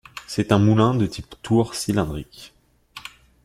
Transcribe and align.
C'est 0.25 0.51
un 0.51 0.57
moulin 0.57 0.95
de 0.95 1.05
type 1.05 1.35
tour 1.43 1.75
cylindrique. 1.75 2.55